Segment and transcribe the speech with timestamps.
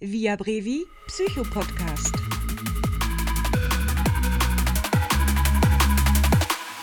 [0.00, 2.14] Via Brevi Psychopodcast.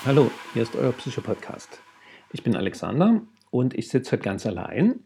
[0.04, 1.80] Hallo, hier ist euer Psychopodcast.
[2.34, 5.00] Ich bin Alexander und ich sitze heute ganz allein.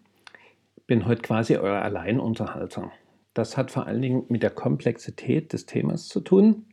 [0.88, 2.90] Bin heute quasi euer Alleinunterhalter.
[3.32, 6.66] Das hat vor allen Dingen mit der Komplexität des Themas zu tun.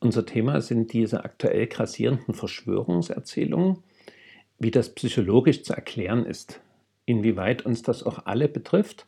[0.00, 3.84] Unser Thema sind diese aktuell grassierenden Verschwörungserzählungen,
[4.58, 6.60] wie das psychologisch zu erklären ist,
[7.04, 9.06] inwieweit uns das auch alle betrifft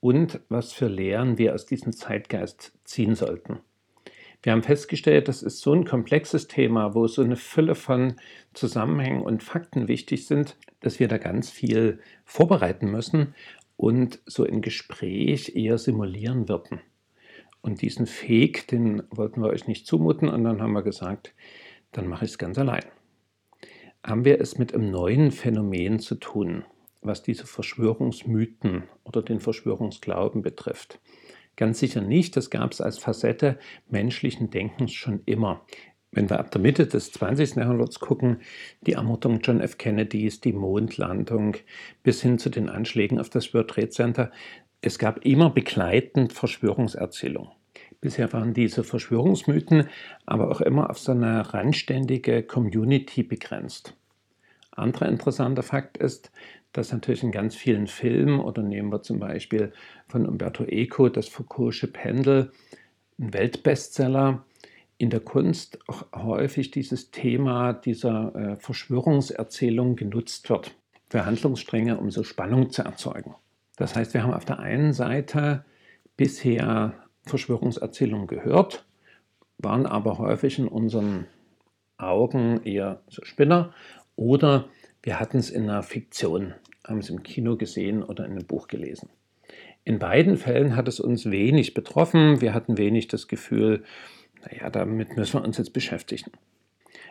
[0.00, 3.60] und was für Lehren wir aus diesem Zeitgeist ziehen sollten.
[4.42, 8.14] Wir haben festgestellt, das ist so ein komplexes Thema, wo so eine Fülle von
[8.54, 13.34] Zusammenhängen und Fakten wichtig sind, dass wir da ganz viel vorbereiten müssen
[13.76, 16.80] und so ein Gespräch eher simulieren würden.
[17.60, 21.34] Und diesen Fake, den wollten wir euch nicht zumuten und dann haben wir gesagt,
[21.92, 22.84] dann mache ich es ganz allein.
[24.02, 26.64] Haben wir es mit einem neuen Phänomen zu tun,
[27.02, 31.00] was diese Verschwörungsmythen oder den Verschwörungsglauben betrifft.
[31.56, 35.64] Ganz sicher nicht, das gab es als Facette menschlichen Denkens schon immer.
[36.12, 37.56] Wenn wir ab der Mitte des 20.
[37.56, 38.40] Jahrhunderts gucken,
[38.80, 39.78] die Ermordung John F.
[39.78, 41.56] Kennedys, die Mondlandung
[42.02, 44.32] bis hin zu den Anschlägen auf das World Trade Center,
[44.80, 47.52] es gab immer begleitend Verschwörungserzählungen.
[48.00, 49.88] Bisher waren diese Verschwörungsmythen
[50.24, 53.94] aber auch immer auf so eine randständige Community begrenzt.
[54.80, 56.30] Anderer interessanter Fakt ist,
[56.72, 59.72] dass natürlich in ganz vielen Filmen, oder nehmen wir zum Beispiel
[60.08, 62.52] von Umberto Eco das Foucault'sche Pendel,
[63.18, 64.44] ein Weltbestseller,
[65.00, 70.76] in der Kunst auch häufig dieses Thema dieser äh, Verschwörungserzählung genutzt wird
[71.08, 73.34] für Handlungsstränge, um so Spannung zu erzeugen.
[73.76, 75.64] Das heißt, wir haben auf der einen Seite
[76.18, 76.92] bisher
[77.22, 78.86] Verschwörungserzählungen gehört,
[79.56, 81.26] waren aber häufig in unseren
[81.96, 83.72] Augen eher so Spinner
[84.20, 84.68] oder
[85.02, 86.54] wir hatten es in einer Fiktion,
[86.86, 89.08] haben es im Kino gesehen oder in einem Buch gelesen.
[89.82, 92.42] In beiden Fällen hat es uns wenig betroffen.
[92.42, 93.82] Wir hatten wenig das Gefühl,
[94.44, 96.32] naja, damit müssen wir uns jetzt beschäftigen.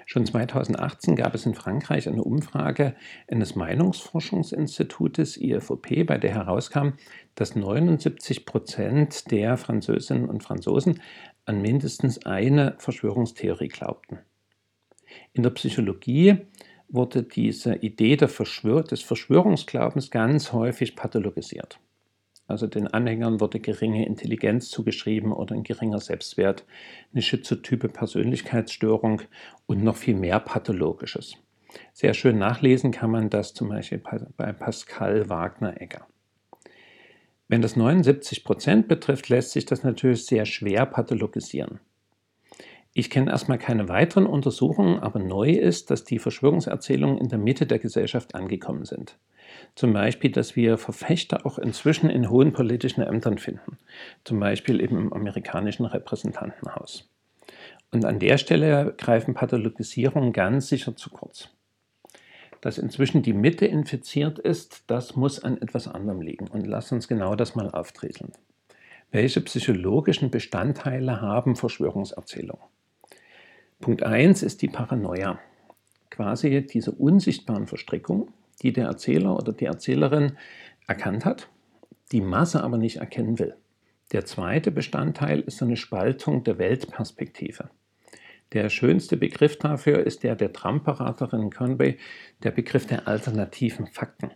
[0.06, 2.96] Schon 2018 gab es in Frankreich eine Umfrage
[3.28, 6.90] eines Meinungsforschungsinstitutes IFOP, bei der herauskam,
[7.34, 11.02] dass 79 Prozent der Französinnen und Franzosen
[11.46, 14.20] an mindestens eine Verschwörungstheorie glaubten.
[15.34, 16.46] In der Psychologie
[16.90, 21.80] wurde diese Idee Verschwör des Verschwörungsglaubens ganz häufig pathologisiert.
[22.48, 26.66] Also den Anhängern wurde geringe Intelligenz zugeschrieben oder ein geringer Selbstwert,
[27.14, 29.22] eine schizotype Persönlichkeitsstörung
[29.68, 31.36] und noch viel mehr Pathologisches.
[31.94, 34.02] Sehr schön nachlesen kann man das zum Beispiel
[34.36, 36.08] bei Pascal Wagner-Egger.
[37.48, 41.80] Wenn das 79 Prozent betrifft, lässt sich das natürlich sehr schwer pathologisieren.
[43.00, 47.66] Ich kenne erstmal keine weiteren Untersuchungen, aber neu ist, dass die Verschwörungserzählungen in der Mitte
[47.66, 49.18] der Gesellschaft angekommen sind.
[49.74, 53.78] Zum Beispiel, dass wir Verfechter auch inzwischen in hohen politischen Ämtern finden,
[54.26, 57.10] zum Beispiel eben im amerikanischen Repräsentantenhaus.
[57.90, 61.48] Und an der Stelle greifen Pathologisierungen ganz sicher zu kurz.
[62.60, 66.50] Dass inzwischen die Mitte infiziert ist, das muss an etwas anderem liegen.
[66.50, 68.34] Und lass uns genau das mal aufdrieseln.
[69.10, 72.68] Welche psychologischen Bestandteile haben Verschwörungserzählungen?
[73.80, 75.40] Punkt 1 ist die Paranoia.
[76.10, 78.28] Quasi diese unsichtbaren Verstrickungen,
[78.62, 80.34] die der Erzähler oder die Erzählerin
[80.86, 81.50] erkannt hat,
[82.12, 83.56] die Masse aber nicht erkennen will.
[84.12, 87.70] Der zweite Bestandteil ist eine Spaltung der Weltperspektive.
[88.52, 91.98] Der schönste Begriff dafür ist der der Trump-Beraterin Conway,
[92.44, 94.32] der Begriff der alternativen Fakten.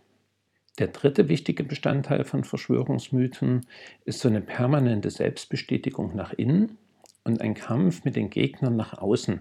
[0.78, 3.66] Der dritte wichtige Bestandteil von Verschwörungsmythen
[4.06, 6.78] ist so eine permanente Selbstbestätigung nach innen
[7.24, 9.40] und ein Kampf mit den Gegnern nach außen,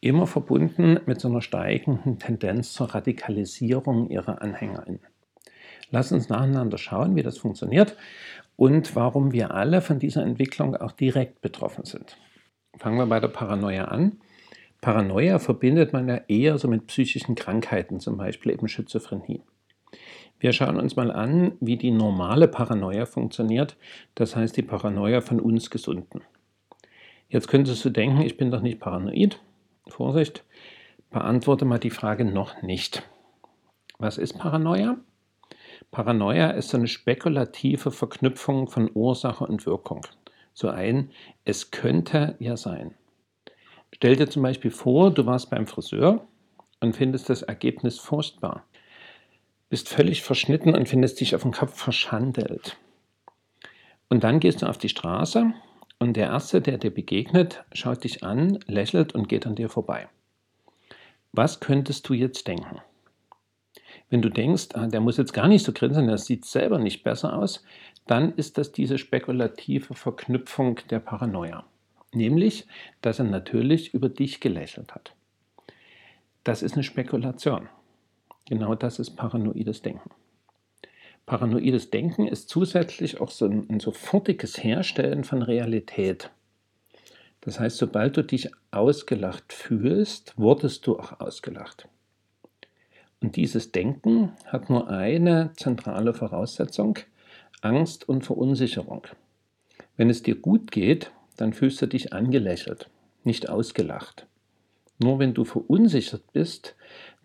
[0.00, 5.00] immer verbunden mit so einer steigenden Tendenz zur Radikalisierung ihrer AnhängerInnen.
[5.90, 7.96] Lass uns nacheinander schauen, wie das funktioniert
[8.56, 12.16] und warum wir alle von dieser Entwicklung auch direkt betroffen sind.
[12.78, 14.20] Fangen wir bei der Paranoia an.
[14.80, 19.42] Paranoia verbindet man ja eher so mit psychischen Krankheiten, zum Beispiel eben Schizophrenie.
[20.38, 23.76] Wir schauen uns mal an, wie die normale Paranoia funktioniert,
[24.14, 26.20] das heißt die Paranoia von uns Gesunden.
[27.28, 29.40] Jetzt könntest du denken, ich bin doch nicht paranoid.
[29.88, 30.44] Vorsicht,
[31.10, 33.02] beantworte mal die Frage noch nicht.
[33.98, 34.98] Was ist Paranoia?
[35.90, 40.02] Paranoia ist so eine spekulative Verknüpfung von Ursache und Wirkung.
[40.52, 41.10] So ein,
[41.44, 42.94] es könnte ja sein.
[43.92, 46.26] Stell dir zum Beispiel vor, du warst beim Friseur
[46.80, 48.64] und findest das Ergebnis furchtbar.
[49.68, 52.76] Bist völlig verschnitten und findest dich auf dem Kopf verschandelt.
[54.08, 55.52] Und dann gehst du auf die Straße
[55.98, 60.08] und der Erste, der dir begegnet, schaut dich an, lächelt und geht an dir vorbei.
[61.32, 62.80] Was könntest du jetzt denken?
[64.08, 67.02] Wenn du denkst, ah, der muss jetzt gar nicht so grinsen, der sieht selber nicht
[67.02, 67.64] besser aus,
[68.06, 71.64] dann ist das diese spekulative Verknüpfung der Paranoia.
[72.12, 72.66] Nämlich,
[73.02, 75.14] dass er natürlich über dich gelächelt hat.
[76.44, 77.68] Das ist eine Spekulation.
[78.48, 80.10] Genau das ist paranoides Denken.
[81.26, 86.30] Paranoides Denken ist zusätzlich auch so ein, ein sofortiges Herstellen von Realität.
[87.40, 91.88] Das heißt, sobald du dich ausgelacht fühlst, wurdest du auch ausgelacht.
[93.20, 97.00] Und dieses Denken hat nur eine zentrale Voraussetzung,
[97.60, 99.02] Angst und Verunsicherung.
[99.96, 102.88] Wenn es dir gut geht, dann fühlst du dich angelächelt,
[103.24, 104.26] nicht ausgelacht.
[104.98, 106.76] Nur wenn du verunsichert bist,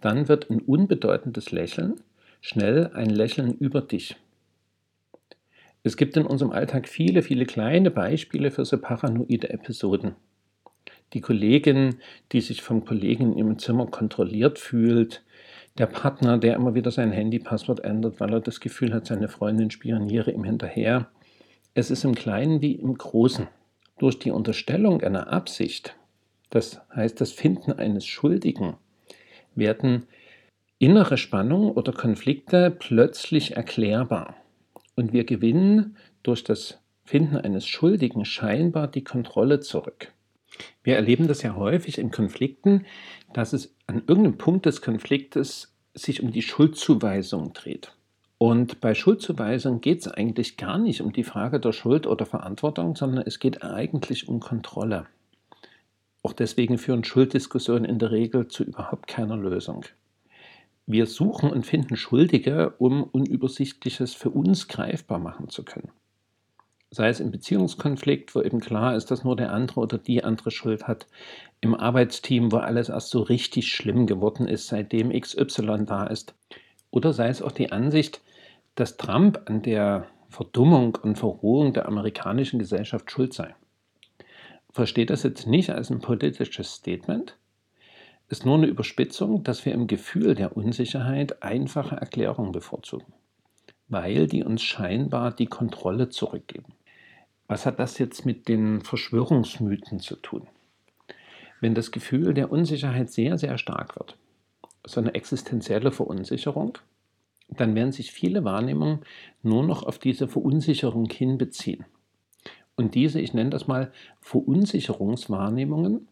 [0.01, 2.01] dann wird ein unbedeutendes Lächeln
[2.41, 4.17] schnell ein Lächeln über dich.
[5.83, 10.15] Es gibt in unserem Alltag viele, viele kleine Beispiele für so paranoide Episoden.
[11.13, 11.95] Die Kollegin,
[12.31, 15.23] die sich vom Kollegen im Zimmer kontrolliert fühlt,
[15.77, 19.71] der Partner, der immer wieder sein Handypasswort ändert, weil er das Gefühl hat, seine Freundin
[19.71, 21.09] spioniere ihm hinterher.
[21.73, 23.47] Es ist im Kleinen wie im Großen.
[23.97, 25.95] Durch die Unterstellung einer Absicht,
[26.49, 28.75] das heißt das Finden eines Schuldigen,
[29.55, 30.07] werden
[30.81, 34.36] innere Spannungen oder Konflikte plötzlich erklärbar.
[34.95, 40.12] Und wir gewinnen durch das Finden eines Schuldigen scheinbar die Kontrolle zurück.
[40.83, 42.86] Wir erleben das ja häufig in Konflikten,
[43.31, 47.94] dass es an irgendeinem Punkt des Konfliktes sich um die Schuldzuweisung dreht.
[48.39, 52.95] Und bei Schuldzuweisung geht es eigentlich gar nicht um die Frage der Schuld oder Verantwortung,
[52.95, 55.06] sondern es geht eigentlich um Kontrolle.
[56.24, 59.86] Auch deswegen führen Schulddiskussionen in der Regel zu überhaupt keiner Lösung.
[60.86, 65.92] Wir suchen und finden Schuldige, um Unübersichtliches für uns greifbar machen zu können.
[66.89, 70.51] Sei es im Beziehungskonflikt, wo eben klar ist, dass nur der andere oder die andere
[70.51, 71.07] Schuld hat.
[71.62, 76.36] Im Arbeitsteam, wo alles erst so richtig schlimm geworden ist, seitdem XY da ist.
[76.89, 78.22] Oder sei es auch die Ansicht,
[78.75, 83.56] dass Trump an der Verdummung und Verrohung der amerikanischen Gesellschaft schuld sei.
[84.72, 87.38] Versteht das jetzt nicht als ein politisches Statement,
[88.31, 93.13] ist nur eine Überspitzung, dass wir im Gefühl der Unsicherheit einfache Erklärungen bevorzugen,
[93.89, 96.74] weil die uns scheinbar die Kontrolle zurückgeben.
[97.48, 100.48] Was hat das jetzt mit den Verschwörungsmythen zu tun?
[101.60, 104.18] Wenn das Gefühl der Unsicherheit sehr, sehr stark wird,
[104.86, 106.77] so eine existenzielle Verunsicherung,
[107.50, 109.01] dann werden sich viele Wahrnehmungen
[109.44, 111.86] nur noch auf diese Verunsicherung hinbeziehen.
[112.77, 113.92] Und diese, ich nenne das mal
[114.22, 116.07] Verunsicherungswahrnehmungen,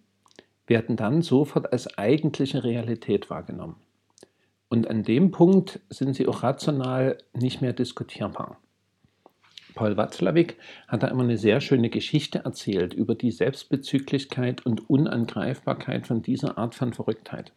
[0.69, 3.75] werden dann sofort als eigentliche Realität wahrgenommen.
[4.69, 8.59] Und an dem Punkt sind sie auch rational nicht mehr diskutierbar.
[9.73, 10.57] Paul Watzlawick
[10.87, 16.57] hat da immer eine sehr schöne Geschichte erzählt über die Selbstbezüglichkeit und Unangreifbarkeit von dieser
[16.57, 17.53] Art von Verrücktheit.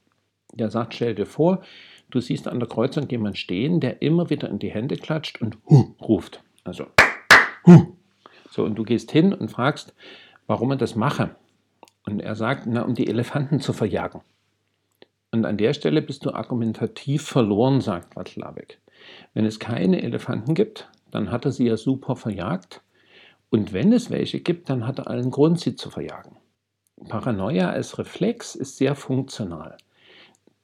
[0.54, 1.62] Der sagt, stell dir vor,
[2.10, 5.58] du siehst an der Kreuzung jemanden stehen, der immer wieder in die Hände klatscht und
[5.68, 6.42] Hu ruft.
[6.64, 6.86] Also
[7.66, 7.96] Hu.
[8.50, 9.94] So, und du gehst hin und fragst,
[10.46, 11.34] warum er das mache.
[12.06, 14.22] Und er sagt, na, um die Elefanten zu verjagen.
[15.30, 18.80] Und an der Stelle bist du argumentativ verloren, sagt Watzlawick.
[19.34, 22.82] Wenn es keine Elefanten gibt, dann hat er sie ja super verjagt.
[23.50, 26.36] Und wenn es welche gibt, dann hat er allen Grund, sie zu verjagen.
[27.08, 29.76] Paranoia als Reflex ist sehr funktional.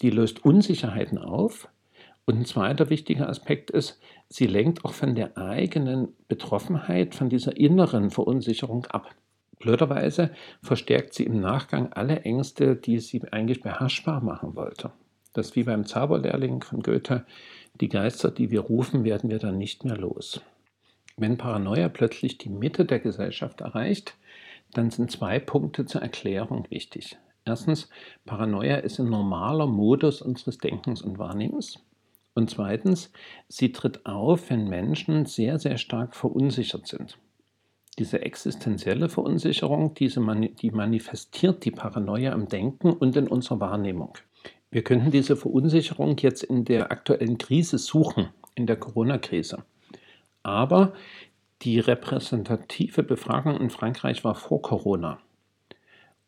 [0.02, 1.69] Die löst Unsicherheiten auf.
[2.25, 7.56] Und ein zweiter wichtiger Aspekt ist, sie lenkt auch von der eigenen Betroffenheit, von dieser
[7.56, 9.14] inneren Verunsicherung ab.
[9.58, 10.31] Blöderweise
[10.62, 14.93] verstärkt sie im Nachgang alle Ängste, die sie eigentlich beherrschbar machen wollte.
[15.32, 17.24] Das ist wie beim Zauberlehrling von Goethe,
[17.81, 20.41] die Geister, die wir rufen, werden wir dann nicht mehr los.
[21.17, 24.15] Wenn Paranoia plötzlich die Mitte der Gesellschaft erreicht,
[24.72, 27.17] dann sind zwei Punkte zur Erklärung wichtig.
[27.44, 27.88] Erstens,
[28.27, 31.81] Paranoia ist ein normaler Modus unseres Denkens und Wahrnehmens.
[32.34, 33.10] Und zweitens,
[33.48, 37.19] sie tritt auf, wenn Menschen sehr, sehr stark verunsichert sind.
[37.98, 44.17] Diese existenzielle Verunsicherung, diese mani die manifestiert die Paranoia im Denken und in unserer Wahrnehmung.
[44.70, 49.64] Wir könnten diese Verunsicherung jetzt in der aktuellen Krise suchen, in der Corona-Krise.
[50.44, 50.93] Aber
[51.62, 55.19] die repräsentative Befragung in Frankreich war vor Corona.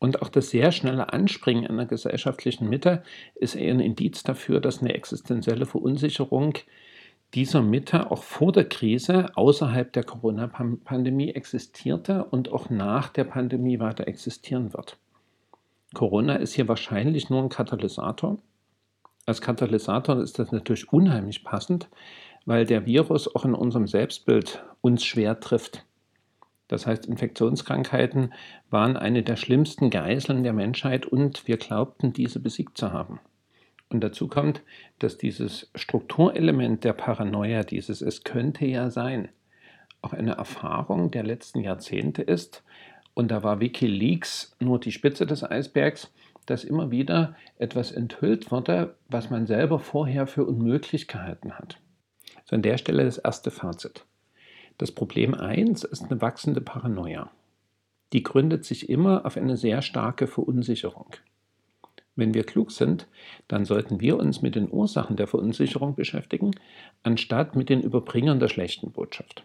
[0.01, 3.05] Und auch das sehr schnelle Anspringen in der gesellschaftlichen Mitte
[3.37, 6.55] ist eher ein Indiz dafür, dass eine existenzielle Verunsicherung
[7.35, 13.79] dieser Mitte auch vor der Krise außerhalb der Corona-Pandemie existierte und auch nach der Pandemie
[13.79, 14.99] weiter existieren wird.
[15.95, 18.39] Corona ist hier wahrscheinlich nur ein Katalysator.
[19.27, 21.89] Als Katalysator ist das natürlich unheimlich passend,
[22.47, 25.85] weil der Virus auch in unserem Selbstbild uns schwer trifft.
[26.69, 28.33] Das heißt, Infektionskrankheiten
[28.71, 33.21] waren eine der schlimmsten Geiseln der Menschheit und wir glaubten, diese besiegt zu haben.
[33.91, 34.63] Und dazu kommt,
[35.01, 39.29] dass dieses Strukturelement der Paranoia, dieses Es könnte ja sein,
[40.01, 42.63] auch eine Erfahrung der letzten Jahrzehnte ist,
[43.15, 46.13] und da war Wikileaks nur die Spitze des Eisbergs,
[46.47, 51.81] dass immer wieder etwas enthüllt wurde, was man selber vorher für unmöglich gehalten hat.
[52.45, 54.07] So an der Stelle das erste Fazit.
[54.79, 57.31] Das Problem 1 ist eine wachsende Paranoia.
[58.13, 61.15] Die gründet sich immer auf eine sehr starke Verunsicherung.
[62.21, 63.07] Wenn wir klug sind,
[63.49, 66.51] dann sollten wir uns mit den Ursachen der Verunsicherung beschäftigen,
[67.03, 69.43] anstatt mit den Überbringern der schlechten Botschaft.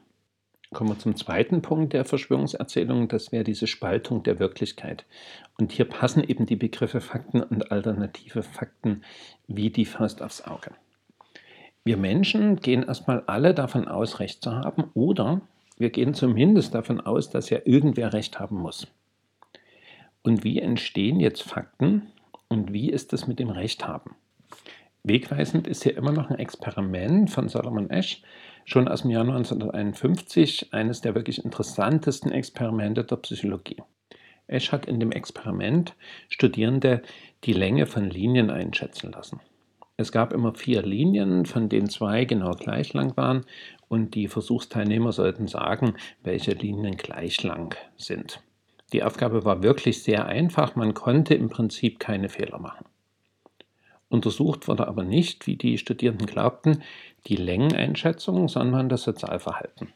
[0.74, 5.06] Kommen wir zum zweiten Punkt der Verschwörungserzählung, das wäre diese Spaltung der Wirklichkeit.
[5.58, 9.04] Und hier passen eben die Begriffe Fakten und alternative Fakten
[9.48, 10.72] wie die Faust aufs Auge.
[11.86, 15.40] Wir Menschen gehen erstmal alle davon aus, Recht zu haben, oder
[15.78, 18.86] wir gehen zumindest davon aus, dass ja irgendwer Recht haben muss.
[20.24, 22.12] Und wie entstehen jetzt Fakten
[22.50, 24.16] und wie ist es mit dem Recht haben?
[25.04, 28.24] Wegweisend ist hier immer noch ein Experiment von Solomon Ash,
[28.66, 33.84] schon aus dem Jahr 1951, eines der wirklich interessantesten Experimente der Psychologie.
[34.48, 35.96] Esch hat in dem Experiment
[36.30, 37.02] Studierende
[37.44, 39.42] die Länge von Linien einschätzen lassen.
[39.98, 43.46] Es gab immer vier Linien, von denen zwei genau gleich lang waren
[43.88, 48.42] und die Versuchsteilnehmer sollten sagen, welche Linien gleich lang sind.
[48.96, 52.86] Die Aufgabe war wirklich sehr einfach, man konnte im Prinzip keine Fehler machen.
[54.08, 56.82] Untersucht wurde aber nicht, wie die Studierenden glaubten,
[57.28, 59.90] die Längeneinschätzung, sondern das Sozialverhalten.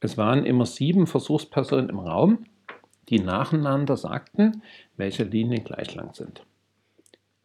[0.00, 2.46] Es waren immer sieben Versuchspersonen im Raum,
[3.10, 4.62] die nacheinander sagten,
[4.96, 6.42] welche Linien gleich lang sind.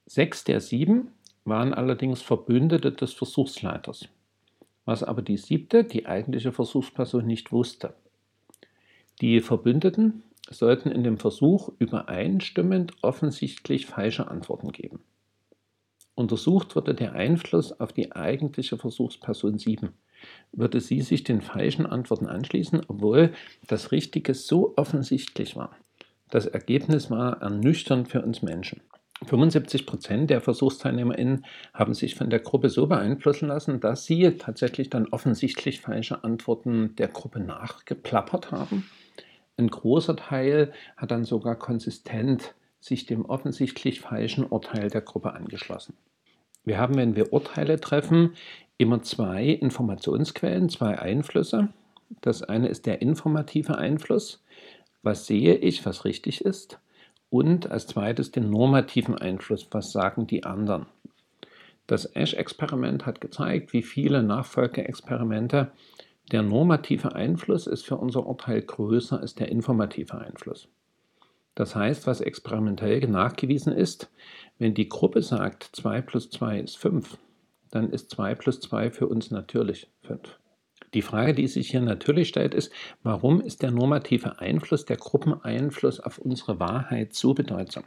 [0.05, 1.09] Sechs der sieben
[1.43, 4.07] waren allerdings Verbündete des Versuchsleiters,
[4.85, 7.93] was aber die siebte, die eigentliche Versuchsperson, nicht wusste.
[9.19, 14.99] Die Verbündeten sollten in dem Versuch übereinstimmend offensichtlich falsche Antworten geben.
[16.15, 19.89] Untersucht wurde der Einfluss auf die eigentliche Versuchsperson 7.
[20.51, 23.33] Würde sie sich den falschen Antworten anschließen, obwohl
[23.67, 25.75] das Richtige so offensichtlich war?
[26.29, 28.81] Das Ergebnis war ernüchternd für uns Menschen.
[29.25, 34.89] 75 Prozent der VersuchsteilnehmerInnen haben sich von der Gruppe so beeinflussen lassen, dass sie tatsächlich
[34.89, 38.89] dann offensichtlich falsche Antworten der Gruppe nachgeplappert haben.
[39.57, 45.95] Ein großer Teil hat dann sogar konsistent sich dem offensichtlich falschen Urteil der Gruppe angeschlossen.
[46.65, 48.35] Wir haben, wenn wir Urteile treffen,
[48.77, 51.69] immer zwei Informationsquellen, zwei Einflüsse.
[52.21, 54.43] Das eine ist der informative Einfluss.
[55.01, 56.79] Was sehe ich, was richtig ist?
[57.29, 59.67] Und als zweites den normativen Einfluss.
[59.71, 60.85] Was sagen die anderen?
[61.87, 65.71] Das Ash-Experiment hat gezeigt, wie viele Nachfolgeexperimente
[66.31, 70.69] der normative Einfluss ist für unser Urteil größer als der informative Einfluss.
[71.55, 74.09] Das heißt, was experimentell nachgewiesen ist,
[74.57, 77.17] wenn die Gruppe sagt, 2 plus 2 ist 5,
[77.69, 80.39] dann ist 2 plus 2 für uns natürlich 5.
[80.93, 85.99] Die Frage, die sich hier natürlich stellt, ist, warum ist der normative Einfluss, der Gruppeneinfluss
[85.99, 87.83] auf unsere Wahrheit so bedeutsam?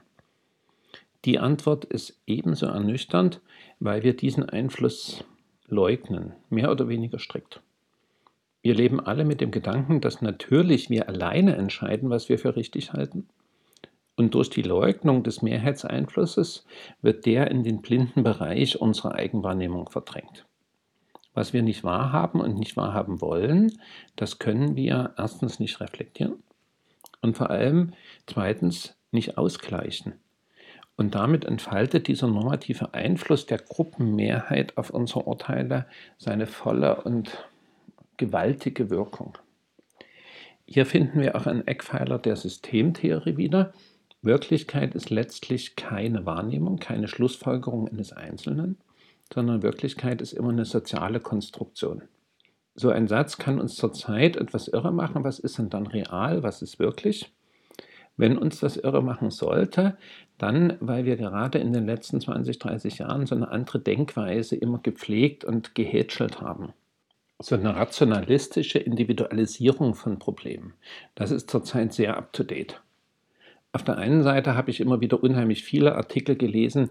[1.25, 3.41] Die Antwort ist ebenso ernüchternd,
[3.81, 5.25] weil wir diesen Einfluss
[5.67, 7.63] leugnen, mehr oder weniger strikt.
[8.67, 12.93] Wir leben alle mit dem Gedanken, dass natürlich wir alleine entscheiden, was wir für richtig
[12.93, 13.29] halten
[14.17, 16.67] und durch die Leugnung des Mehrheitseinflusses
[17.01, 20.47] wird der in den blinden Bereich unserer Eigenwahrnehmung verdrängt.
[21.33, 23.71] Was wir nicht wahrhaben und nicht wahrhaben wollen,
[24.17, 26.43] das können wir erstens nicht reflektieren
[27.23, 27.93] und vor allem
[28.27, 30.15] zweitens nicht ausgleichen.
[30.97, 35.87] Und damit entfaltet dieser normative Einfluss der Gruppenmehrheit auf unsere Urteile
[36.19, 37.47] seine volle und
[38.17, 39.39] gewaltige Wirkung.
[40.67, 43.73] Hier finden wir auch einen Eckpfeiler der Systemtheorie wieder,
[44.27, 48.77] Wirklichkeit ist letztlich keine Wahrnehmung, keine Schlussfolgerung eines Einzelnen,
[49.33, 52.03] sondern Wirklichkeit ist immer eine soziale Konstruktion.
[52.75, 55.25] So ein Satz kann uns zurzeit etwas irre machen.
[55.25, 56.43] Was ist denn dann real?
[56.43, 57.33] Was ist wirklich?
[58.17, 59.97] Wenn uns das irre machen sollte,
[60.39, 64.79] dann, weil wir gerade in den letzten 20, 30 Jahren so eine andere Denkweise immer
[64.79, 66.73] gepflegt und gehätschelt haben.
[67.39, 70.73] So eine rationalistische Individualisierung von Problemen.
[71.15, 72.81] Das ist zurzeit sehr up-to-date.
[73.73, 76.89] Auf der einen Seite habe ich immer wieder unheimlich viele Artikel gelesen,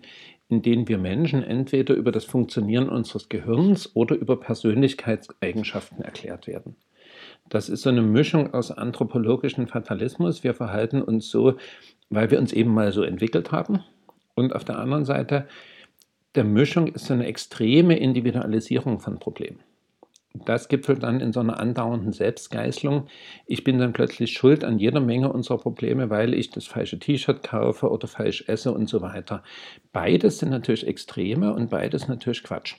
[0.47, 6.75] in denen wir Menschen entweder über das Funktionieren unseres Gehirns oder über Persönlichkeitseigenschaften erklärt werden.
[7.49, 10.43] Das ist so eine Mischung aus anthropologischem Fatalismus.
[10.43, 11.55] Wir verhalten uns so,
[12.11, 13.83] weil wir uns eben mal so entwickelt haben.
[14.35, 15.47] Und auf der anderen Seite,
[16.35, 19.59] der Mischung ist so eine extreme Individualisierung von Problemen
[20.45, 23.07] das gipfelt dann in so einer andauernden Selbstgeißelung.
[23.45, 27.43] Ich bin dann plötzlich schuld an jeder Menge unserer Probleme, weil ich das falsche T-Shirt
[27.43, 29.43] kaufe oder falsch esse und so weiter.
[29.93, 32.75] Beides sind natürlich Extreme und beides natürlich Quatsch.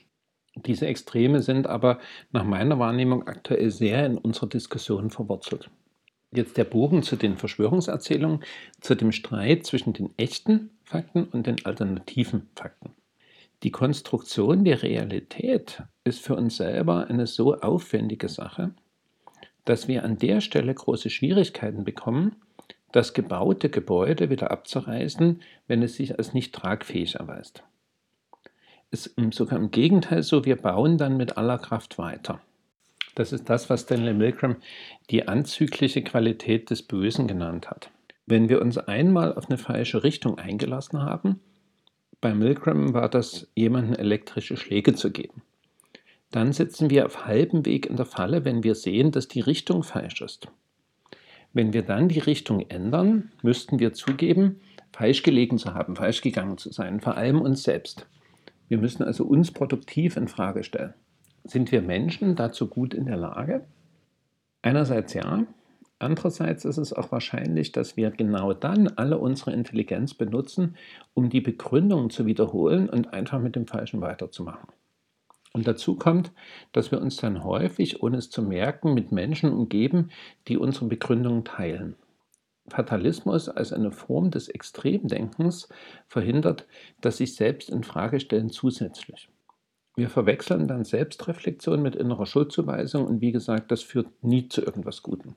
[0.65, 1.99] Diese Extreme sind aber
[2.31, 5.69] nach meiner Wahrnehmung aktuell sehr in unserer Diskussion verwurzelt.
[6.31, 8.43] Jetzt der Bogen zu den Verschwörungserzählungen,
[8.81, 12.96] zu dem Streit zwischen den echten Fakten und den alternativen Fakten.
[13.63, 18.75] Die Konstruktion der Realität ist für uns selber eine so aufwendige Sache,
[19.65, 22.35] dass wir an der Stelle große Schwierigkeiten bekommen,
[22.91, 27.63] das gebaute Gebäude wieder abzureißen, wenn es sich als nicht tragfähig erweist.
[28.91, 32.39] Es ist sogar im Gegenteil so, wir bauen dann mit aller Kraft weiter.
[33.15, 34.57] Das ist das, was Stanley Milgram
[35.09, 37.89] die anzügliche Qualität des Bösen genannt hat.
[38.27, 41.41] Wenn wir uns einmal auf eine falsche Richtung eingelassen haben,
[42.21, 45.41] bei Milgram war das, jemanden elektrische Schläge zu geben.
[46.31, 49.83] Dann sitzen wir auf halbem Weg in der Falle, wenn wir sehen, dass die Richtung
[49.83, 50.47] falsch ist.
[51.53, 54.59] Wenn wir dann die Richtung ändern, müssten wir zugeben,
[54.91, 58.07] falsch gelegen zu haben, falsch gegangen zu sein, vor allem uns selbst.
[58.67, 60.93] Wir müssen also uns produktiv in Frage stellen.
[61.43, 63.65] Sind wir Menschen dazu gut in der Lage?
[64.61, 65.45] Einerseits ja,
[65.99, 70.75] andererseits ist es auch wahrscheinlich, dass wir genau dann alle unsere Intelligenz benutzen,
[71.13, 74.69] um die Begründung zu wiederholen und einfach mit dem Falschen weiterzumachen.
[75.53, 76.31] Und dazu kommt,
[76.71, 80.09] dass wir uns dann häufig, ohne es zu merken, mit Menschen umgeben,
[80.47, 81.95] die unsere Begründungen teilen.
[82.69, 85.69] Fatalismus als eine Form des Extremdenkens
[86.07, 86.67] verhindert
[87.01, 89.29] das sich selbst in Frage stellen zusätzlich.
[89.95, 95.01] Wir verwechseln dann Selbstreflexion mit innerer Schuldzuweisung und wie gesagt, das führt nie zu irgendwas
[95.01, 95.33] Gutem.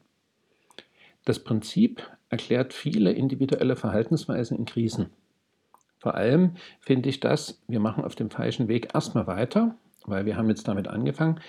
[1.25, 5.11] Das Prinzip erklärt viele individuelle Verhaltensweisen in Krisen.
[5.99, 10.37] Vor allem finde ich das, wir machen auf dem falschen Weg erstmal weiter, weil wir
[10.37, 11.41] haben jetzt damit angefangen,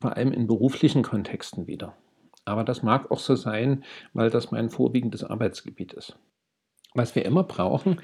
[0.00, 1.96] vor allem in beruflichen Kontexten wieder.
[2.44, 6.18] Aber das mag auch so sein, weil das mein vorwiegendes Arbeitsgebiet ist.
[6.94, 8.00] Was wir immer brauchen,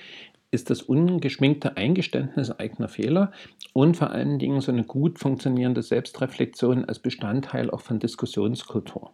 [0.51, 3.33] ist das ungeschminkte Eingeständnis eigener Fehler
[3.73, 9.13] und vor allen Dingen so eine gut funktionierende Selbstreflexion als Bestandteil auch von Diskussionskultur.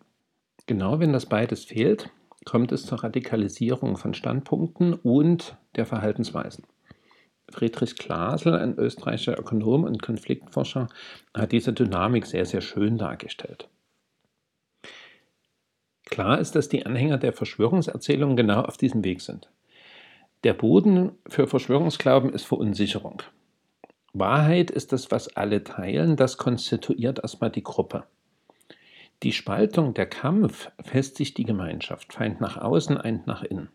[0.66, 2.10] Genau wenn das beides fehlt,
[2.44, 6.64] kommt es zur Radikalisierung von Standpunkten und der Verhaltensweisen.
[7.50, 10.88] Friedrich Glasel, ein österreichischer Ökonom und Konfliktforscher,
[11.34, 13.68] hat diese Dynamik sehr, sehr schön dargestellt.
[16.04, 19.50] Klar ist, dass die Anhänger der Verschwörungserzählungen genau auf diesem Weg sind.
[20.44, 23.22] Der Boden für Verschwörungsglauben ist Verunsicherung.
[24.12, 28.04] Wahrheit ist das, was alle teilen, das konstituiert erstmal die Gruppe.
[29.22, 33.68] Die Spaltung, der Kampf festigt die Gemeinschaft, Feind nach außen, Eind nach innen.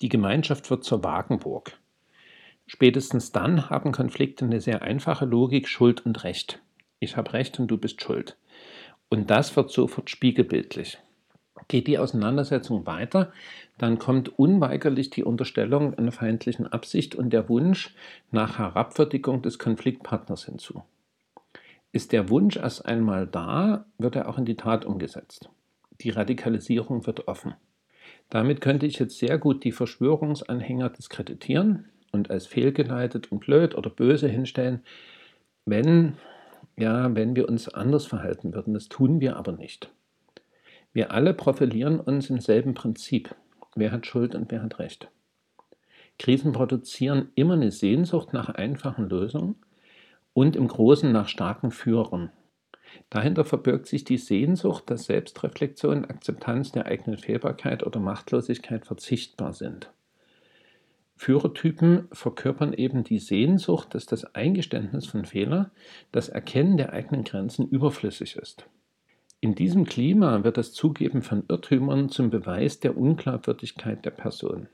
[0.00, 1.72] Die Gemeinschaft wird zur Wagenburg.
[2.68, 6.62] Spätestens dann haben Konflikte eine sehr einfache Logik Schuld und Recht.
[7.00, 8.36] Ich habe Recht und du bist schuld.
[9.08, 10.98] Und das wird sofort spiegelbildlich.
[11.66, 13.32] Geht die Auseinandersetzung weiter,
[13.78, 17.96] dann kommt unweigerlich die Unterstellung einer feindlichen Absicht und der Wunsch
[18.30, 20.84] nach Herabwürdigung des Konfliktpartners hinzu.
[21.92, 25.48] Ist der Wunsch erst einmal da, wird er auch in die Tat umgesetzt.
[26.00, 27.54] Die Radikalisierung wird offen.
[28.28, 33.90] Damit könnte ich jetzt sehr gut die Verschwörungsanhänger diskreditieren und als fehlgeleitet und blöd oder
[33.90, 34.82] böse hinstellen,
[35.64, 36.14] wenn,
[36.76, 38.74] ja, wenn wir uns anders verhalten würden.
[38.74, 39.90] Das tun wir aber nicht.
[40.92, 43.34] Wir alle profilieren uns im selben Prinzip.
[43.74, 45.10] Wer hat Schuld und wer hat Recht?
[46.18, 49.56] Krisen produzieren immer eine Sehnsucht nach einfachen Lösungen
[50.38, 52.30] und im Großen nach starken Führern.
[53.10, 59.90] Dahinter verbirgt sich die Sehnsucht, dass Selbstreflexion, Akzeptanz der eigenen Fehlbarkeit oder Machtlosigkeit verzichtbar sind.
[61.16, 65.72] Führertypen verkörpern eben die Sehnsucht, dass das Eingeständnis von Fehler,
[66.12, 68.68] das Erkennen der eigenen Grenzen überflüssig ist.
[69.40, 74.68] In diesem Klima wird das Zugeben von Irrtümern zum Beweis der Unglaubwürdigkeit der Person.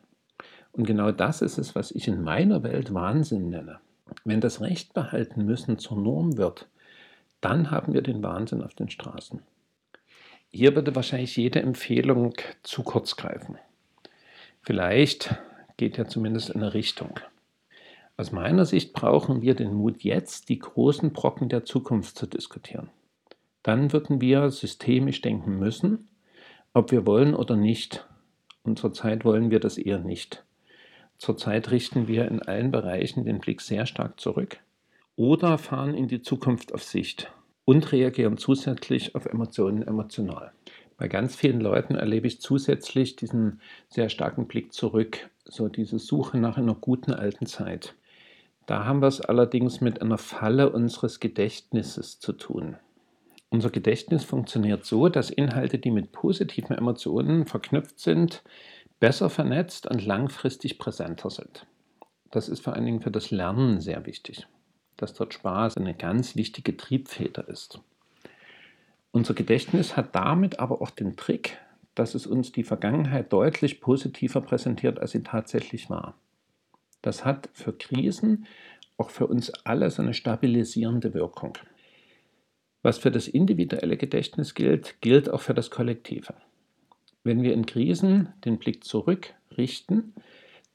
[0.73, 3.81] Und genau das ist es, was ich in meiner Welt Wahnsinn nenne.
[4.25, 6.69] Wenn das Recht behalten müssen zur Norm wird,
[7.41, 9.43] dann haben wir den Wahnsinn auf den Straßen.
[10.51, 13.59] Hier würde wahrscheinlich jede Empfehlung zu kurz greifen.
[14.63, 15.37] Vielleicht
[15.77, 17.21] geht ja zumindest in eine Richtung.
[18.17, 22.91] Aus meiner Sicht brauchen wir den Mut, jetzt die großen Brocken der Zukunft zu diskutieren
[23.65, 26.07] dann würden wir systemisch denken müssen,
[26.75, 28.07] ob wir wollen oder nicht.
[28.63, 30.45] Und zurzeit wollen wir das eher nicht.
[31.19, 34.59] Zurzeit richten wir in allen Bereichen den Blick sehr stark zurück
[35.17, 37.31] oder fahren in die Zukunft auf Sicht
[37.65, 40.53] und reagieren zusätzlich auf Emotionen emotional.
[40.97, 46.39] Bei ganz vielen Leuten erlebe ich zusätzlich diesen sehr starken Blick zurück, so diese Suche
[46.39, 47.95] nach einer guten alten Zeit.
[48.67, 52.77] Da haben wir es allerdings mit einer Falle unseres Gedächtnisses zu tun.
[53.51, 58.43] Unser Gedächtnis funktioniert so, dass Inhalte, die mit positiven Emotionen verknüpft sind,
[59.05, 61.67] besser vernetzt und langfristig präsenter sind.
[62.31, 64.47] Das ist vor allen Dingen für das Lernen sehr wichtig.
[64.97, 67.81] dass dort Spaß eine ganz wichtige Triebfeder ist.
[69.11, 71.59] Unser Gedächtnis hat damit aber auch den Trick,
[71.95, 76.15] dass es uns die Vergangenheit deutlich positiver präsentiert, als sie tatsächlich war.
[77.03, 78.47] Das hat für Krisen
[78.97, 81.59] auch für uns alle so eine stabilisierende Wirkung.
[82.81, 86.33] Was für das individuelle Gedächtnis gilt, gilt auch für das Kollektive.
[87.25, 90.13] Wenn wir in Krisen den Blick zurückrichten,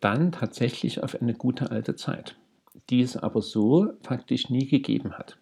[0.01, 2.35] dann tatsächlich auf eine gute alte Zeit,
[2.89, 5.37] die es aber so faktisch nie gegeben hat.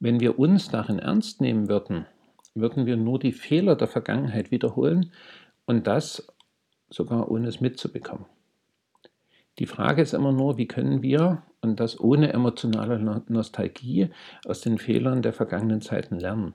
[0.00, 2.06] Wenn wir uns darin ernst nehmen würden,
[2.54, 5.12] würden wir nur die Fehler der Vergangenheit wiederholen
[5.64, 6.26] und das
[6.90, 8.26] sogar ohne es mitzubekommen.
[9.58, 14.10] Die Frage ist immer nur, wie können wir, und das ohne emotionale Nostalgie,
[14.46, 16.54] aus den Fehlern der vergangenen Zeiten lernen.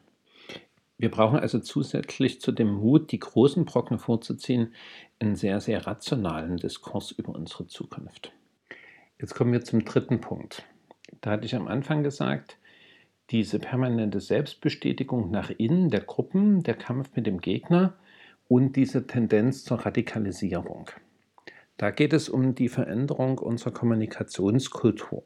[1.04, 4.74] Wir brauchen also zusätzlich zu dem Mut, die großen Brocken vorzuziehen,
[5.20, 8.32] einen sehr, sehr rationalen Diskurs über unsere Zukunft.
[9.20, 10.63] Jetzt kommen wir zum dritten Punkt.
[11.20, 12.58] Da hatte ich am Anfang gesagt,
[13.32, 17.96] diese permanente Selbstbestätigung nach innen der Gruppen, der Kampf mit dem Gegner
[18.48, 20.89] und diese Tendenz zur Radikalisierung.
[21.76, 25.26] Da geht es um die Veränderung unserer Kommunikationskultur.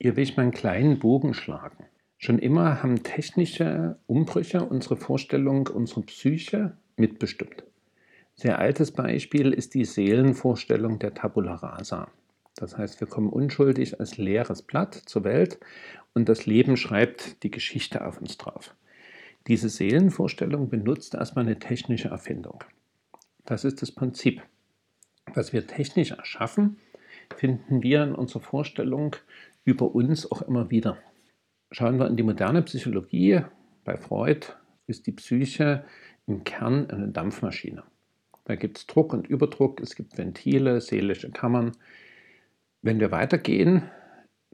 [0.00, 1.86] Hier will ich mal einen kleinen Bogen schlagen.
[2.18, 7.64] Schon immer haben technische Umbrüche unsere Vorstellung, unsere Psyche mitbestimmt.
[8.34, 12.08] Sehr altes Beispiel ist die Seelenvorstellung der Tabula rasa.
[12.54, 15.58] Das heißt, wir kommen unschuldig als leeres Blatt zur Welt
[16.14, 18.74] und das Leben schreibt die Geschichte auf uns drauf.
[19.46, 22.64] Diese Seelenvorstellung benutzt erstmal eine technische Erfindung.
[23.44, 24.42] Das ist das Prinzip.
[25.34, 26.78] Was wir technisch erschaffen,
[27.36, 29.16] finden wir in unserer Vorstellung
[29.64, 30.98] über uns auch immer wieder.
[31.72, 33.40] Schauen wir in die moderne Psychologie.
[33.84, 34.46] Bei Freud
[34.86, 35.84] ist die Psyche
[36.26, 37.82] im Kern eine Dampfmaschine.
[38.44, 41.72] Da gibt es Druck und Überdruck, es gibt Ventile, seelische Kammern.
[42.82, 43.82] Wenn wir weitergehen,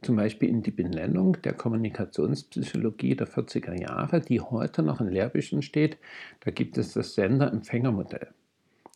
[0.01, 5.61] zum Beispiel in die Benennung der Kommunikationspsychologie der 40er Jahre, die heute noch in Lehrbüchern
[5.61, 5.98] steht,
[6.40, 8.29] da gibt es das Sender-Empfänger-Modell.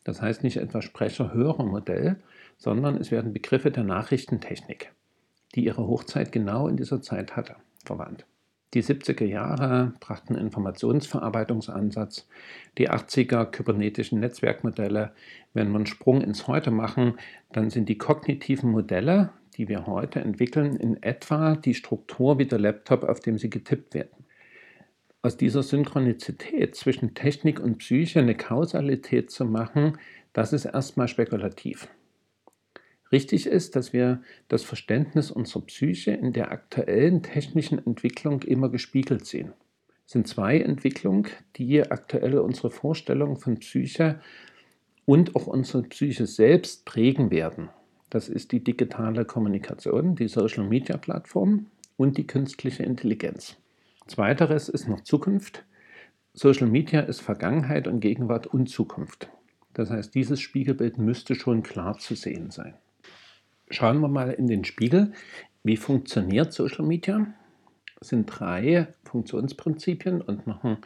[0.05, 2.17] Das heißt nicht etwa Sprecher-Hörer-Modell,
[2.57, 4.93] sondern es werden Begriffe der Nachrichtentechnik,
[5.55, 8.27] die ihre Hochzeit genau in dieser Zeit hatte verwandt.
[8.75, 12.29] Die 70er Jahre brachten Informationsverarbeitungsansatz,
[12.77, 15.13] die 80er kybernetischen Netzwerkmodelle.
[15.55, 17.15] Wenn wir einen Sprung ins Heute machen,
[17.53, 22.59] dann sind die kognitiven Modelle, die wir heute entwickeln, in etwa die Struktur wie der
[22.59, 24.27] Laptop, auf dem sie getippt werden.
[25.23, 29.97] Aus dieser Synchronizität zwischen Technik und Psyche eine Kausalität zu machen,
[30.33, 31.89] das ist erstmal spekulativ.
[33.13, 39.27] Richtig ist, dass wir das Verständnis unserer Psyche in der aktuellen technischen Entwicklung immer gespiegelt
[39.27, 39.53] sehen.
[40.07, 44.21] Es sind zwei Entwicklungen, die aktuell unsere Vorstellung von Psyche
[45.05, 47.71] und auch unsere Psyche selbst prägen werden.
[48.11, 51.67] Das ist die digitale Kommunikation, die Social Media Plattform
[51.97, 53.57] und die künstliche Intelligenz.
[54.07, 55.65] Zweiteres ist noch Zukunft.
[56.33, 59.29] Social Media ist Vergangenheit und Gegenwart und Zukunft.
[59.75, 62.75] Das heißt, dieses Spiegelbild müsste schon klar zu sehen sein.
[63.69, 65.13] Schauen wir mal in den Spiegel.
[65.65, 67.27] Wie funktioniert Social Media?
[68.01, 70.79] Es sind drei Funktionsprinzipien und noch ein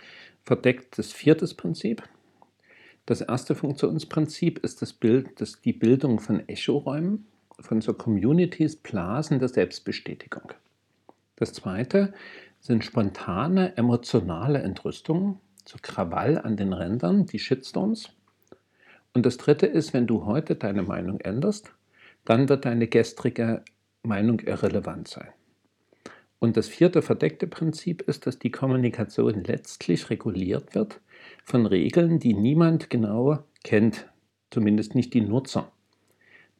[0.44, 2.02] verdecktes viertes Prinzip.
[3.04, 7.26] Das erste Funktionsprinzip ist das Bild, das die Bildung von Echoräumen,
[7.58, 10.52] von so Communities, Blasen der Selbstbestätigung.
[11.36, 12.14] Das zweite
[12.60, 18.10] sind spontane emotionale Entrüstungen, so Krawall an den Rändern, die Shitstorms.
[19.12, 21.74] Und das dritte ist, wenn du heute deine Meinung änderst,
[22.24, 23.64] dann wird deine gestrige
[24.02, 25.28] Meinung irrelevant sein.
[26.38, 31.00] Und das vierte verdeckte Prinzip ist, dass die Kommunikation letztlich reguliert wird
[31.44, 34.08] von Regeln, die niemand genau kennt,
[34.50, 35.70] zumindest nicht die Nutzer.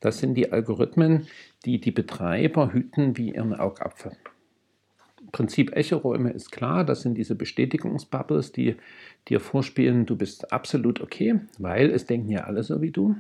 [0.01, 1.27] Das sind die Algorithmen,
[1.65, 4.13] die die Betreiber hüten wie ihren Augapfel.
[5.33, 8.77] Prinzip Echoräume ist klar, das sind diese Bestätigungsbubbles, die
[9.29, 13.15] dir vorspielen, du bist absolut okay, weil es denken ja alle so wie du.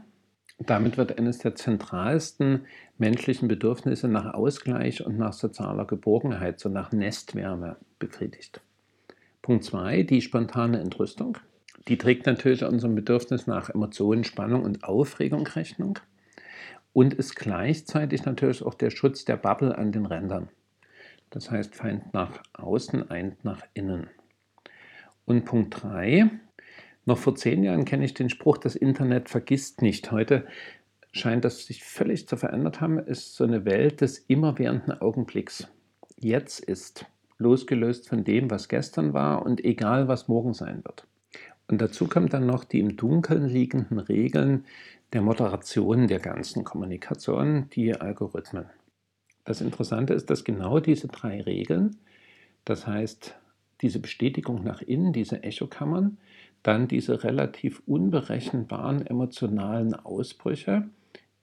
[0.66, 2.66] Damit wird eines der zentralsten
[2.99, 8.61] menschlichen Bedürfnisse nach Ausgleich und nach sozialer Geborgenheit, so nach Nestwärme befriedigt.
[9.40, 11.38] Punkt 2, die spontane Entrüstung.
[11.88, 15.99] Die trägt natürlich unserem Bedürfnis nach Emotionen, Spannung und Aufregung Rechnung
[16.92, 20.49] und ist gleichzeitig natürlich auch der Schutz der Bubble an den Rändern.
[21.31, 24.09] Das heißt Feind nach außen, Eind nach innen.
[25.25, 26.29] Und Punkt 3,
[27.11, 30.12] noch vor zehn Jahren kenne ich den Spruch, das Internet vergisst nicht.
[30.12, 30.46] Heute
[31.11, 35.66] scheint das sich völlig zu verändert haben, ist so eine Welt des immerwährenden Augenblicks.
[36.16, 41.07] Jetzt ist, losgelöst von dem, was gestern war und egal, was morgen sein wird.
[41.66, 44.64] Und dazu kommt dann noch die im Dunkeln liegenden Regeln
[45.12, 48.66] der Moderation der ganzen Kommunikation, die Algorithmen.
[49.44, 51.96] Das Interessante ist, dass genau diese drei Regeln,
[52.64, 53.35] das heißt
[53.81, 56.18] diese Bestätigung nach innen, diese Echokammern,
[56.62, 60.88] dann diese relativ unberechenbaren emotionalen Ausbrüche,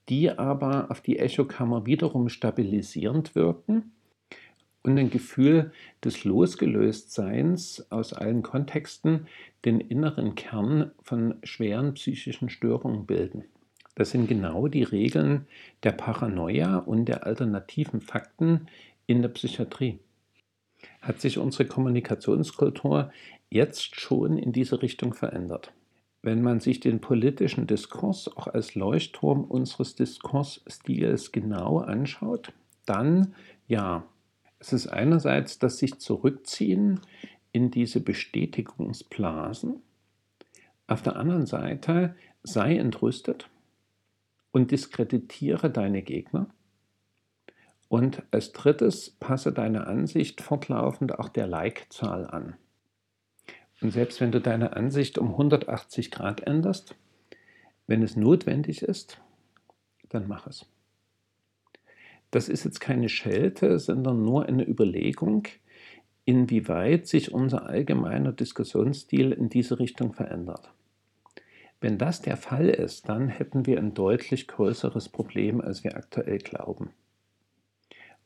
[0.09, 3.91] die aber auf die Echokammer wiederum stabilisierend wirken
[4.83, 5.71] und ein Gefühl
[6.03, 9.27] des Losgelöstseins aus allen Kontexten
[9.65, 13.43] den inneren Kern von schweren psychischen Störungen bilden.
[13.95, 15.47] Das sind genau die Regeln
[15.83, 18.67] der Paranoia und der alternativen Fakten
[19.07, 19.99] in der Psychiatrie.
[21.07, 23.13] Hat sich unsere Kommunikationskultur
[23.49, 25.71] jetzt schon in diese Richtung verändert?
[26.21, 32.51] Wenn man sich den politischen Diskurs auch als Leuchtturm unseres Diskursstils genau anschaut,
[32.85, 33.33] dann
[33.69, 34.05] ja,
[34.59, 36.99] es ist einerseits das sich zurückziehen
[37.53, 39.81] in diese Bestätigungsblasen,
[40.87, 43.49] auf der anderen Seite sei entrüstet,
[44.51, 46.49] und diskreditiere deine Gegner.
[47.89, 52.55] Und als drittes, passe deine Ansicht fortlaufend auch der Like-Zahl an.
[53.81, 56.95] Und selbst wenn du deine Ansicht um 180 Grad änderst,
[57.85, 59.21] wenn es notwendig ist,
[60.09, 60.65] dann mach es.
[62.31, 65.47] Das ist jetzt keine Schelte, sondern nur eine Überlegung,
[66.25, 70.73] inwieweit sich unser allgemeiner Diskussionsstil in diese Richtung verändert.
[71.79, 76.39] Wenn das der Fall ist, dann hätten wir ein deutlich größeres Problem, als wir aktuell
[76.39, 76.89] glauben.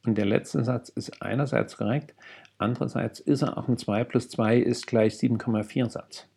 [0.05, 2.15] Und der letzte Satz ist einerseits korrekt,
[2.57, 6.27] andererseits ist er auch ein 2 plus 2 ist gleich 7,4 Satz.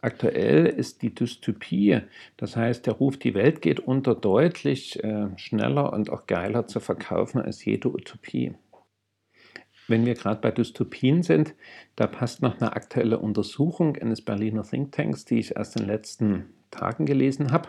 [0.00, 2.00] Aktuell ist die Dystopie,
[2.36, 6.80] das heißt, der Ruf, die Welt geht unter, deutlich äh, schneller und auch geiler zu
[6.80, 8.54] verkaufen als jede Utopie.
[9.88, 11.54] Wenn wir gerade bei Dystopien sind,
[11.94, 16.54] da passt noch eine aktuelle Untersuchung eines Berliner Thinktanks, die ich erst in den letzten
[16.70, 17.68] Tagen gelesen habe,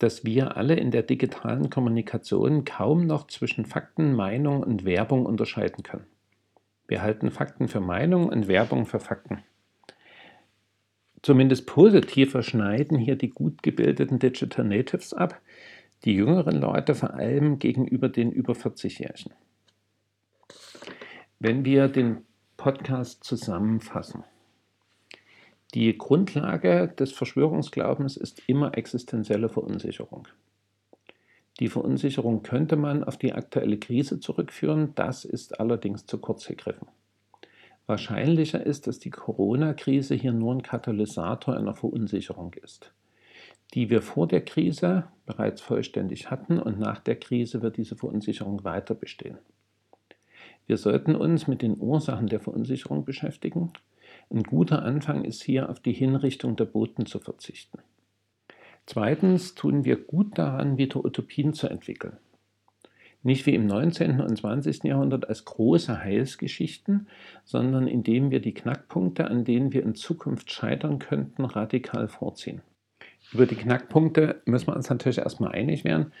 [0.00, 5.84] dass wir alle in der digitalen Kommunikation kaum noch zwischen Fakten, Meinung und Werbung unterscheiden
[5.84, 6.06] können.
[6.88, 9.44] Wir halten Fakten für Meinung und Werbung für Fakten.
[11.22, 15.38] Zumindest positiver schneiden hier die gut gebildeten Digital Natives ab,
[16.04, 19.34] die jüngeren Leute vor allem gegenüber den über 40-Jährigen.
[21.38, 22.24] Wenn wir den
[22.56, 24.24] Podcast zusammenfassen,
[25.74, 30.26] die Grundlage des Verschwörungsglaubens ist immer existenzielle Verunsicherung.
[31.60, 36.88] Die Verunsicherung könnte man auf die aktuelle Krise zurückführen, das ist allerdings zu kurz gegriffen.
[37.86, 42.92] Wahrscheinlicher ist, dass die Corona-Krise hier nur ein Katalysator einer Verunsicherung ist,
[43.74, 48.64] die wir vor der Krise bereits vollständig hatten und nach der Krise wird diese Verunsicherung
[48.64, 49.38] weiter bestehen.
[50.66, 53.72] Wir sollten uns mit den Ursachen der Verunsicherung beschäftigen.
[54.32, 57.78] Ein guter Anfang ist hier, auf die Hinrichtung der Boten zu verzichten.
[58.86, 62.16] Zweitens tun wir gut daran, wieder Utopien zu entwickeln.
[63.22, 64.20] Nicht wie im 19.
[64.20, 64.84] und 20.
[64.84, 67.08] Jahrhundert als große Heilsgeschichten,
[67.44, 72.62] sondern indem wir die Knackpunkte, an denen wir in Zukunft scheitern könnten, radikal vorziehen.
[73.32, 76.12] Über die Knackpunkte müssen wir uns natürlich erstmal einig werden.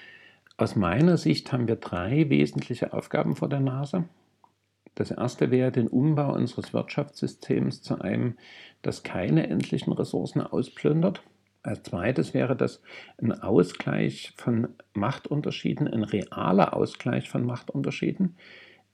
[0.56, 4.04] Aus meiner Sicht haben wir drei wesentliche Aufgaben vor der Nase.
[4.94, 8.36] Das erste wäre den Umbau unseres Wirtschaftssystems zu einem,
[8.82, 11.22] das keine endlichen Ressourcen ausplündert.
[11.62, 12.82] Als zweites wäre das
[13.18, 18.36] ein Ausgleich von Machtunterschieden, ein realer Ausgleich von Machtunterschieden.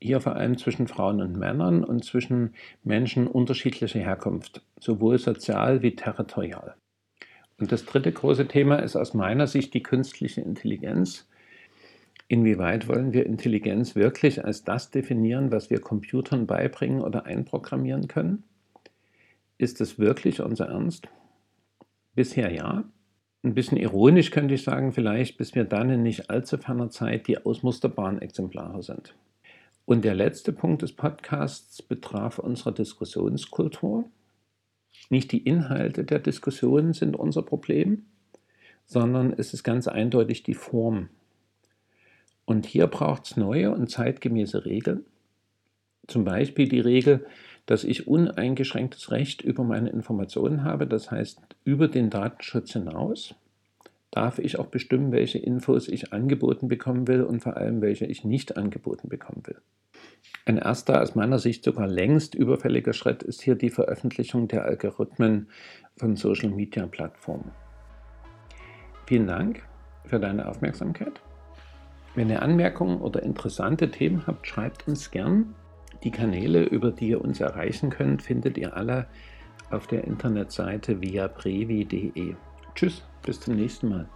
[0.00, 5.94] Hier vor allem zwischen Frauen und Männern und zwischen Menschen unterschiedlicher Herkunft, sowohl sozial wie
[5.94, 6.74] territorial.
[7.58, 11.26] Und das dritte große Thema ist aus meiner Sicht die künstliche Intelligenz.
[12.28, 18.42] Inwieweit wollen wir Intelligenz wirklich als das definieren, was wir Computern beibringen oder einprogrammieren können?
[19.58, 21.08] Ist es wirklich unser Ernst?
[22.14, 22.84] Bisher ja.
[23.44, 27.28] Ein bisschen ironisch könnte ich sagen, vielleicht, bis wir dann in nicht allzu ferner Zeit
[27.28, 29.14] die ausmusterbaren Exemplare sind.
[29.84, 34.04] Und der letzte Punkt des Podcasts betraf unsere Diskussionskultur.
[35.10, 38.06] Nicht die Inhalte der Diskussionen sind unser Problem,
[38.84, 41.08] sondern es ist ganz eindeutig die Form,
[42.46, 45.04] und hier braucht es neue und zeitgemäße Regeln.
[46.06, 47.26] Zum Beispiel die Regel,
[47.66, 53.34] dass ich uneingeschränktes Recht über meine Informationen habe, das heißt über den Datenschutz hinaus
[54.16, 58.24] darf ich auch bestimmen, welche Infos ich angeboten bekommen will und vor allem welche ich
[58.24, 59.60] nicht angeboten bekommen will.
[60.46, 65.48] Ein erster, aus meiner Sicht sogar längst überfälliger Schritt ist hier die Veröffentlichung der Algorithmen
[65.98, 67.50] von Social-Media-Plattformen.
[69.06, 69.62] Vielen Dank
[70.06, 71.20] für deine Aufmerksamkeit.
[72.16, 75.54] Wenn ihr Anmerkungen oder interessante Themen habt, schreibt uns gern.
[76.02, 79.06] Die Kanäle, über die ihr uns erreichen könnt, findet ihr alle
[79.70, 82.34] auf der Internetseite via brevi.de.
[82.74, 84.08] Tschüss, bis zum nächsten Mal.